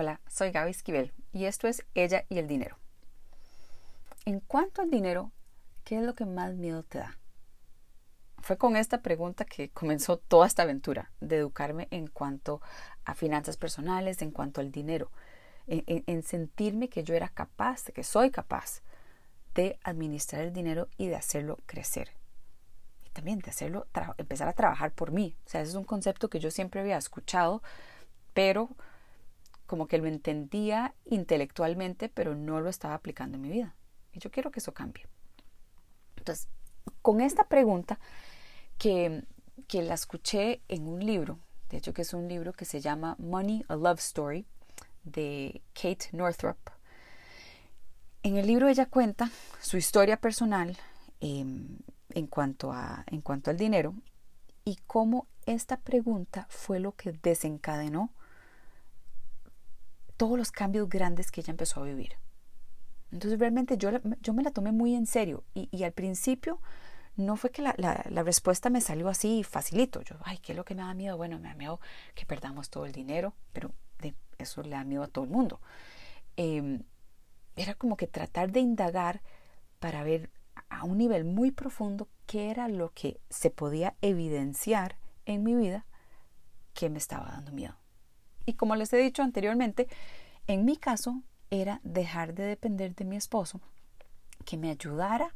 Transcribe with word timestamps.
Hola, 0.00 0.20
soy 0.28 0.52
Gaby 0.52 0.70
Esquivel 0.70 1.12
y 1.32 1.46
esto 1.46 1.66
es 1.66 1.84
Ella 1.96 2.24
y 2.28 2.38
el 2.38 2.46
Dinero. 2.46 2.78
En 4.26 4.38
cuanto 4.38 4.80
al 4.80 4.92
dinero, 4.92 5.32
¿qué 5.82 5.98
es 5.98 6.04
lo 6.04 6.14
que 6.14 6.24
más 6.24 6.54
miedo 6.54 6.84
te 6.84 6.98
da? 6.98 7.18
Fue 8.40 8.56
con 8.56 8.76
esta 8.76 9.02
pregunta 9.02 9.44
que 9.44 9.70
comenzó 9.70 10.16
toda 10.16 10.46
esta 10.46 10.62
aventura 10.62 11.10
de 11.20 11.38
educarme 11.38 11.88
en 11.90 12.06
cuanto 12.06 12.62
a 13.04 13.16
finanzas 13.16 13.56
personales, 13.56 14.22
en 14.22 14.30
cuanto 14.30 14.60
al 14.60 14.70
dinero, 14.70 15.10
en, 15.66 16.22
sentirme 16.22 16.88
que 16.88 17.02
yo 17.02 17.16
era 17.16 17.28
capaz, 17.28 17.86
que 17.86 18.04
soy 18.04 18.30
capaz 18.30 18.82
de 19.56 19.80
administrar 19.82 20.42
el 20.42 20.52
dinero 20.52 20.86
y 20.96 21.08
de 21.08 21.16
hacerlo 21.16 21.58
crecer. 21.66 22.12
Y 23.04 23.10
también 23.10 23.40
de 23.40 23.50
hacerlo, 23.50 23.88
empezar 24.16 24.46
a 24.46 24.52
trabajar 24.52 24.92
por 24.92 25.10
mí. 25.10 25.34
O 25.44 25.48
sea, 25.48 25.60
ese 25.60 25.70
es 25.70 25.76
un 25.76 25.82
concepto 25.82 26.30
que 26.30 26.38
yo 26.38 26.52
siempre 26.52 26.82
había 26.82 26.98
escuchado, 26.98 27.64
pero 28.32 28.68
como 29.68 29.86
que 29.86 29.98
lo 29.98 30.06
entendía 30.06 30.94
intelectualmente, 31.04 32.08
pero 32.08 32.34
no 32.34 32.62
lo 32.62 32.70
estaba 32.70 32.94
aplicando 32.94 33.36
en 33.36 33.42
mi 33.42 33.50
vida. 33.50 33.76
Y 34.14 34.18
yo 34.18 34.30
quiero 34.30 34.50
que 34.50 34.60
eso 34.60 34.72
cambie. 34.72 35.06
Entonces, 36.16 36.48
con 37.02 37.20
esta 37.20 37.48
pregunta 37.48 38.00
que, 38.78 39.24
que 39.68 39.82
la 39.82 39.92
escuché 39.92 40.62
en 40.68 40.88
un 40.88 41.04
libro, 41.04 41.38
de 41.68 41.76
hecho 41.76 41.92
que 41.92 42.00
es 42.00 42.14
un 42.14 42.28
libro 42.28 42.54
que 42.54 42.64
se 42.64 42.80
llama 42.80 43.14
Money, 43.18 43.62
a 43.68 43.76
Love 43.76 43.98
Story, 43.98 44.46
de 45.04 45.60
Kate 45.74 46.08
Northrop. 46.12 46.56
En 48.22 48.38
el 48.38 48.46
libro 48.46 48.68
ella 48.68 48.86
cuenta 48.86 49.30
su 49.60 49.76
historia 49.76 50.18
personal 50.18 50.78
em, 51.20 51.76
en, 52.08 52.26
cuanto 52.26 52.72
a, 52.72 53.04
en 53.06 53.20
cuanto 53.20 53.50
al 53.50 53.58
dinero 53.58 53.94
y 54.64 54.78
cómo 54.86 55.26
esta 55.44 55.78
pregunta 55.78 56.46
fue 56.48 56.80
lo 56.80 56.92
que 56.92 57.12
desencadenó 57.12 58.14
todos 60.18 60.36
los 60.36 60.52
cambios 60.52 60.88
grandes 60.90 61.30
que 61.30 61.40
ella 61.40 61.52
empezó 61.52 61.80
a 61.80 61.84
vivir. 61.84 62.12
Entonces 63.10 63.38
realmente 63.38 63.78
yo, 63.78 63.90
yo 64.20 64.34
me 64.34 64.42
la 64.42 64.50
tomé 64.50 64.72
muy 64.72 64.94
en 64.94 65.06
serio 65.06 65.44
y, 65.54 65.82
al 65.82 65.92
principio 65.92 66.60
no 67.16 67.36
fue 67.36 67.50
que 67.50 67.62
la, 67.62 67.72
respuesta 68.22 68.68
me 68.68 68.82
salió 68.82 69.08
así 69.08 69.42
facilito. 69.44 70.02
Yo, 70.02 70.16
ay, 70.24 70.38
¿qué 70.38 70.52
es 70.52 70.56
lo 70.56 70.64
que 70.64 70.74
me 70.74 70.82
da 70.82 70.92
miedo? 70.92 71.16
Bueno, 71.16 71.38
me 71.38 71.48
da 71.48 71.54
miedo 71.54 71.80
que 72.14 72.26
perdamos 72.26 72.68
todo 72.68 72.84
el 72.84 72.92
dinero, 72.92 73.34
pero 73.52 73.72
eso 74.36 74.62
le 74.62 74.70
da 74.70 74.84
miedo 74.84 75.02
a 75.02 75.08
todo 75.08 75.24
el 75.24 75.30
mundo. 75.30 75.60
Em, 76.36 76.82
era 77.56 77.74
como 77.74 77.96
que 77.96 78.06
tratar 78.06 78.52
de 78.52 78.60
indagar 78.60 79.22
para 79.80 80.02
ver 80.02 80.30
a 80.68 80.84
un 80.84 80.98
nivel 80.98 81.24
muy 81.24 81.50
profundo 81.50 82.08
qué 82.26 82.50
era 82.50 82.68
lo 82.68 82.92
que 82.92 83.20
se 83.30 83.50
podía 83.50 83.96
evidenciar 84.00 84.96
en 85.24 85.42
mi 85.42 85.54
vida 85.54 85.86
que 86.74 86.90
me 86.90 86.98
estaba 86.98 87.30
dando 87.30 87.52
miedo. 87.52 87.74
Y 88.48 88.54
como 88.54 88.76
les 88.76 88.90
he 88.94 88.96
dicho 88.96 89.22
anteriormente, 89.22 89.88
en 90.46 90.64
mi 90.64 90.78
caso 90.78 91.22
era 91.50 91.82
dejar 91.84 92.32
de 92.32 92.44
depender 92.44 92.94
de 92.94 93.04
mi 93.04 93.14
esposo, 93.14 93.60
que 94.46 94.56
me 94.56 94.70
ayudara 94.70 95.34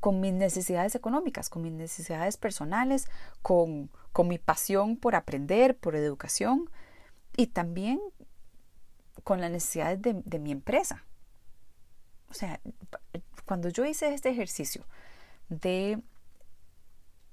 con 0.00 0.20
mis 0.20 0.34
necesidades 0.34 0.94
económicas, 0.94 1.48
con 1.48 1.62
mis 1.62 1.72
necesidades 1.72 2.36
personales, 2.36 3.08
con, 3.40 3.88
con 4.12 4.28
mi 4.28 4.36
pasión 4.36 4.98
por 4.98 5.14
aprender, 5.14 5.78
por 5.78 5.96
educación 5.96 6.68
y 7.38 7.46
también 7.46 8.02
con 9.24 9.40
las 9.40 9.50
necesidades 9.50 10.02
de, 10.02 10.20
de 10.22 10.38
mi 10.38 10.52
empresa. 10.52 11.06
O 12.28 12.34
sea, 12.34 12.60
cuando 13.46 13.70
yo 13.70 13.86
hice 13.86 14.12
este 14.12 14.28
ejercicio 14.28 14.84
de, 15.48 16.02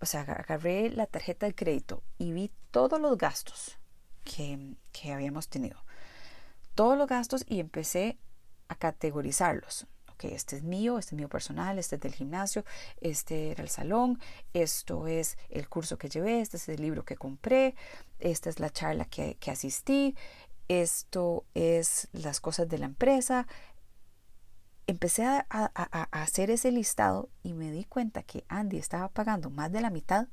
o 0.00 0.06
sea, 0.06 0.22
agarré 0.22 0.88
la 0.88 1.04
tarjeta 1.04 1.44
de 1.44 1.54
crédito 1.54 2.02
y 2.16 2.32
vi 2.32 2.50
todos 2.70 2.98
los 2.98 3.18
gastos 3.18 3.78
que, 4.26 5.12
habíamos 5.12 5.48
tenido. 5.48 5.78
Todos 6.74 6.98
los 6.98 7.08
gastos 7.08 7.44
y 7.46 7.60
empecé 7.60 8.18
a 8.68 8.74
categorizarlos. 8.74 9.86
Ok, 10.12 10.24
este 10.24 10.56
es 10.56 10.62
mío, 10.62 10.98
este 10.98 11.14
es 11.14 11.18
mío 11.18 11.28
personal, 11.28 11.78
este 11.78 11.96
es 11.96 12.00
del 12.00 12.14
gimnasio, 12.14 12.64
este 13.00 13.50
era 13.50 13.62
el 13.62 13.68
salón, 13.68 14.18
esto 14.54 15.06
es 15.06 15.36
el 15.50 15.68
curso 15.68 15.98
que 15.98 16.08
llevé, 16.08 16.40
este 16.40 16.56
es 16.56 16.68
el 16.70 16.80
libro 16.80 17.04
que 17.04 17.16
compré, 17.16 17.74
esta 18.18 18.48
es 18.48 18.58
la 18.58 18.70
charla 18.70 19.04
que, 19.04 19.36
asistí, 19.50 20.16
esto 20.68 21.44
es 21.54 22.08
las 22.12 22.40
cosas 22.40 22.68
de 22.68 22.78
la 22.78 22.86
empresa. 22.86 23.46
Empecé 24.86 25.24
a, 25.24 25.46
a, 25.50 26.02
hacer 26.22 26.50
ese 26.50 26.72
listado 26.72 27.28
y 27.42 27.52
me 27.52 27.70
di 27.70 27.84
cuenta 27.84 28.22
que 28.22 28.44
Andy 28.48 28.78
estaba 28.78 29.08
pagando 29.08 29.50
más 29.50 29.70
de 29.70 29.82
la 29.82 29.90
mitad. 29.90 30.28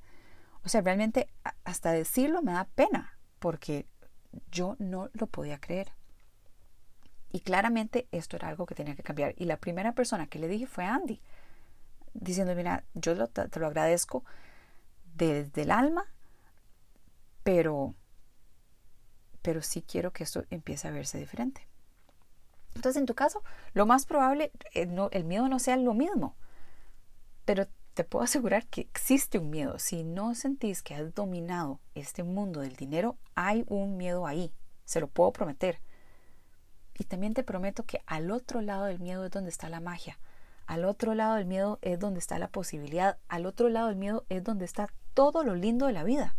O 0.64 0.70
sea, 0.70 0.82
realmente 0.82 1.28
hasta 1.66 1.92
decirlo 1.92 2.42
me 2.42 2.54
da 2.54 2.70
pena 2.76 3.14
porque 3.44 3.86
yo 4.54 4.78
no 4.80 5.10
lo 5.12 5.28
podía 5.28 5.60
creer. 5.60 5.92
Y 7.34 7.42
claramente 7.42 8.08
esto 8.14 8.38
era 8.38 8.48
algo 8.48 8.66
que 8.66 8.74
tenía 8.74 8.96
que 8.96 9.04
cambiar. 9.04 9.34
Y 9.36 9.44
la 9.44 9.58
primera 9.58 9.92
persona 9.92 10.28
que 10.28 10.40
le 10.40 10.48
dije 10.48 10.66
fue 10.66 10.86
Andy, 10.86 11.20
diciendo, 12.14 12.56
mira, 12.56 12.86
yo 12.94 13.28
te 13.28 13.60
lo 13.60 13.68
agradezco 13.68 14.24
desde 15.16 15.64
el 15.64 15.72
alma, 15.72 16.06
pero, 17.44 17.96
pero 19.42 19.62
sí 19.62 19.82
quiero 19.82 20.14
que 20.14 20.24
esto 20.24 20.46
empiece 20.50 20.88
a 20.88 20.92
verse 20.92 21.18
diferente. 21.18 21.68
Entonces, 22.76 22.98
en 22.98 23.06
tu 23.06 23.14
caso, 23.14 23.44
lo 23.74 23.86
más 23.86 24.06
probable, 24.06 24.54
eh, 24.74 24.86
no, 24.86 25.10
el 25.12 25.26
miedo 25.26 25.50
no 25.50 25.60
sea 25.60 25.76
lo 25.76 25.94
mismo, 25.94 26.38
pero 27.44 27.68
te 27.94 28.04
puedo 28.04 28.24
asegurar 28.24 28.66
que 28.68 28.82
existe 28.82 29.38
un 29.38 29.50
miedo. 29.50 29.78
Si 29.78 30.04
no 30.04 30.34
sentís 30.36 30.82
que 30.82 30.96
has 30.96 31.14
dominado 31.14 31.80
este 31.94 32.24
mundo 32.24 32.62
del 32.62 32.76
dinero, 32.76 33.18
hay 33.36 33.64
un 33.68 33.98
miedo 33.98 34.26
ahí. 34.26 34.52
Se 34.86 35.00
lo 35.00 35.08
puedo 35.08 35.32
prometer. 35.32 35.80
Y 36.98 37.06
también 37.06 37.34
te 37.34 37.44
prometo 37.44 37.84
que 37.86 38.02
al 38.06 38.32
otro 38.32 38.62
lado 38.62 38.86
del 38.86 39.00
miedo 39.00 39.26
es 39.26 39.32
donde 39.32 39.50
está 39.50 39.70
la 39.70 39.80
magia. 39.80 40.20
Al 40.66 40.86
otro 40.86 41.14
lado 41.14 41.36
del 41.36 41.46
miedo 41.46 41.80
es 41.82 42.00
donde 42.00 42.20
está 42.20 42.40
la 42.40 42.48
posibilidad. 42.48 43.18
Al 43.28 43.46
otro 43.46 43.70
lado 43.70 43.88
del 43.88 43.96
miedo 43.96 44.26
es 44.30 44.44
donde 44.44 44.66
está 44.66 44.88
todo 45.14 45.44
lo 45.44 45.56
lindo 45.56 45.88
de 45.88 45.94
la 45.94 46.04
vida. 46.04 46.36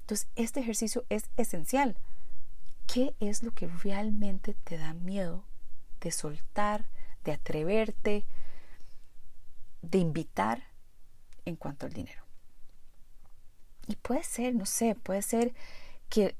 Entonces, 0.00 0.28
este 0.36 0.60
ejercicio 0.60 1.04
es 1.08 1.30
esencial. 1.36 1.96
¿Qué 2.86 3.14
es 3.20 3.42
lo 3.42 3.52
que 3.52 3.68
realmente 3.68 4.54
te 4.64 4.78
da 4.78 4.94
miedo 4.94 5.44
de 6.00 6.10
soltar, 6.10 6.86
de 7.24 7.32
atreverte, 7.32 8.24
de 9.82 9.98
invitar 9.98 10.64
en 11.44 11.56
cuanto 11.56 11.86
al 11.86 11.92
dinero. 11.92 12.22
Y 13.86 13.96
puede 13.96 14.22
ser, 14.22 14.54
no 14.54 14.66
sé, 14.66 14.94
puede 14.94 15.22
ser 15.22 15.54
que, 16.08 16.36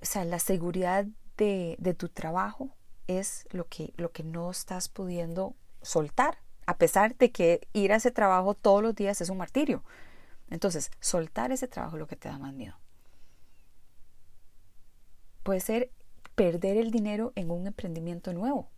o 0.00 0.04
sea, 0.04 0.24
la 0.24 0.38
seguridad 0.38 1.06
de, 1.36 1.76
de 1.78 1.94
tu 1.94 2.08
trabajo 2.08 2.70
es 3.06 3.46
lo 3.50 3.66
que, 3.66 3.92
lo 3.96 4.12
que 4.12 4.22
no 4.22 4.50
estás 4.50 4.88
pudiendo 4.88 5.54
soltar, 5.82 6.38
a 6.66 6.76
pesar 6.76 7.16
de 7.16 7.32
que 7.32 7.66
ir 7.72 7.92
a 7.92 7.96
ese 7.96 8.10
trabajo 8.10 8.54
todos 8.54 8.82
los 8.82 8.94
días 8.94 9.20
es 9.20 9.30
un 9.30 9.38
martirio. 9.38 9.82
Entonces, 10.50 10.90
soltar 11.00 11.52
ese 11.52 11.68
trabajo 11.68 11.96
es 11.96 12.00
lo 12.00 12.06
que 12.06 12.16
te 12.16 12.28
da 12.28 12.38
más 12.38 12.52
miedo. 12.52 12.76
Puede 15.42 15.60
ser 15.60 15.90
perder 16.34 16.76
el 16.76 16.90
dinero 16.90 17.32
en 17.36 17.50
un 17.50 17.66
emprendimiento 17.66 18.32
nuevo. 18.32 18.70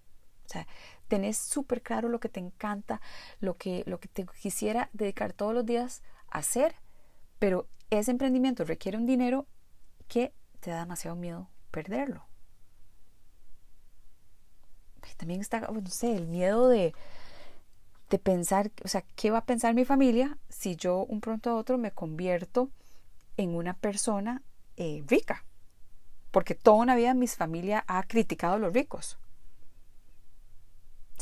Sea, 0.53 0.67
tenés 1.09 1.39
súper 1.39 1.81
claro 1.81 2.11
lo 2.11 2.21
que 2.21 2.29
te 2.29 2.41
encanta, 2.41 3.01
lo 3.41 3.57
que, 3.57 3.85
lo 3.87 3.99
que 4.01 4.09
te 4.09 4.27
quisiera 4.27 4.91
dedicar 4.93 5.33
todos 5.33 5.55
los 5.55 5.65
días 5.65 6.03
a 6.29 6.39
hacer, 6.41 6.75
pero 7.39 7.69
ese 7.89 8.11
emprendimiento 8.11 8.65
requiere 8.65 8.99
un 8.99 9.07
dinero 9.07 9.47
que 10.09 10.35
te 10.61 10.71
da 10.71 10.81
demasiado 10.81 11.17
miedo 11.17 11.49
perderlo. 11.71 12.27
también 15.17 15.41
está, 15.41 15.61
no 15.61 15.87
sé, 15.87 16.17
el 16.17 16.27
miedo 16.27 16.69
de, 16.69 16.95
de 18.11 18.19
pensar, 18.19 18.71
o 18.85 18.89
sea, 18.89 19.03
¿qué 19.15 19.31
va 19.31 19.39
a 19.39 19.47
pensar 19.47 19.75
mi 19.75 19.85
familia 19.85 20.37
si 20.49 20.77
yo 20.77 21.05
un 21.05 21.21
pronto 21.21 21.51
a 21.51 21.57
otro 21.57 21.79
me 21.79 21.93
convierto 21.93 22.71
en 23.37 23.55
una 23.55 23.73
persona 23.75 24.43
eh, 24.77 25.03
rica? 25.07 25.47
Porque 26.31 26.55
toda 26.55 26.79
una 26.79 26.97
vida 26.97 27.15
mi 27.15 27.27
familia 27.27 27.85
ha 27.87 28.03
criticado 28.03 28.55
a 28.55 28.59
los 28.59 28.73
ricos 28.75 29.19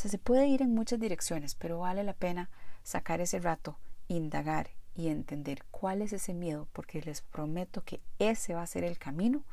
se 0.09 0.17
puede 0.17 0.47
ir 0.47 0.61
en 0.61 0.73
muchas 0.73 0.99
direcciones, 0.99 1.55
pero 1.55 1.79
vale 1.79 2.03
la 2.03 2.13
pena 2.13 2.49
sacar 2.83 3.21
ese 3.21 3.39
rato, 3.39 3.77
indagar 4.07 4.69
y 4.95 5.07
entender 5.07 5.63
cuál 5.71 6.01
es 6.01 6.13
ese 6.13 6.33
miedo, 6.33 6.67
porque 6.73 7.01
les 7.01 7.21
prometo 7.21 7.83
que 7.83 8.01
ese 8.19 8.53
va 8.53 8.63
a 8.63 8.67
ser 8.67 8.83
el 8.83 8.97
camino 8.97 9.43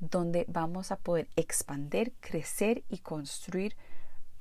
donde 0.00 0.44
vamos 0.48 0.90
a 0.90 0.96
poder 0.96 1.28
expander, 1.36 2.12
crecer 2.20 2.84
y 2.88 2.98
construir 2.98 3.76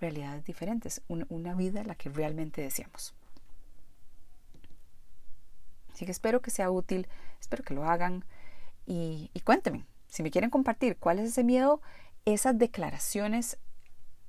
realidades 0.01 0.43
diferentes, 0.43 1.01
una, 1.07 1.53
vida 1.53 1.83
la 1.83 1.95
que 1.95 2.09
realmente 2.09 2.61
deseamos. 2.61 3.13
Así 5.93 6.05
que 6.05 6.11
espero 6.11 6.41
que 6.41 6.51
sea 6.51 6.71
útil, 6.71 7.07
espero 7.39 7.63
que 7.63 7.73
lo 7.73 7.85
hagan 7.85 8.25
y, 8.85 9.29
y 9.33 9.39
cuéntenme 9.41 9.85
si 10.13 10.21
me 10.21 10.29
quieren 10.29 10.51
compartir 10.51 10.97
cuál 10.97 11.17
es 11.17 11.29
ese 11.29 11.43
miedo, 11.43 11.81
esas 12.25 12.55
declaraciones 12.57 13.57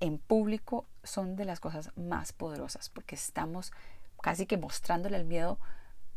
en 0.00 0.18
público 0.18 0.86
son 1.02 1.36
de 1.36 1.44
las 1.44 1.60
cosas 1.60 1.90
más 1.96 2.32
poderosas 2.32 2.88
porque 2.88 3.14
estamos 3.14 3.72
casi 4.20 4.46
que 4.46 4.56
mostrándole 4.56 5.16
el 5.16 5.24
miedo, 5.24 5.58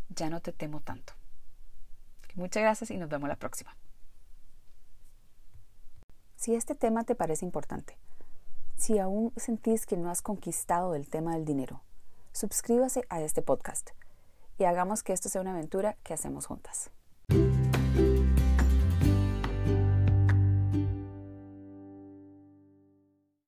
ya 0.10 0.30
no 0.30 0.42
te 0.42 0.54
temo 0.54 0.80
tanto. 0.80 1.14
Muchas 2.36 2.62
gracias 2.62 2.92
y 2.92 2.98
nos 2.98 3.10
vemos 3.10 3.28
la 3.28 3.36
próxima. 3.36 3.76
Si 6.36 6.56
este 6.56 6.76
tema 6.76 7.04
te 7.04 7.16
parece 7.16 7.46
importante, 7.46 7.98
si 8.76 9.00
aún 9.00 9.34
sentís 9.36 9.86
que 9.88 9.98
no 9.98 10.12
has 10.12 10.22
conquistado 10.22 10.94
el 10.94 11.10
tema 11.10 11.34
del 11.34 11.46
dinero, 11.46 11.82
suscríbase 12.32 13.04
a 13.10 13.22
este 13.22 13.42
podcast 13.42 13.90
y 14.60 14.66
hagamos 14.66 15.02
que 15.02 15.14
esto 15.14 15.30
sea 15.30 15.42
una 15.42 15.54
aventura 15.54 15.98
que 16.04 16.14
hacemos 16.14 16.46
juntas. 16.46 16.92